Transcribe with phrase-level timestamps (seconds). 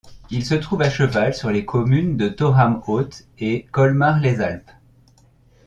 [0.31, 4.71] Il se trouve à cheval sur les communes de Thorame-Haute et Colmars-les-Alpes.